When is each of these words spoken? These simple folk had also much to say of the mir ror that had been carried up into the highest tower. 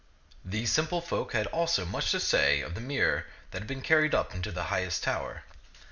These 0.43 0.71
simple 0.71 0.99
folk 0.99 1.33
had 1.33 1.45
also 1.45 1.85
much 1.85 2.09
to 2.09 2.19
say 2.19 2.61
of 2.61 2.73
the 2.73 2.81
mir 2.81 3.17
ror 3.17 3.23
that 3.51 3.59
had 3.59 3.67
been 3.67 3.83
carried 3.83 4.15
up 4.15 4.33
into 4.33 4.51
the 4.51 4.63
highest 4.73 5.03
tower. 5.03 5.43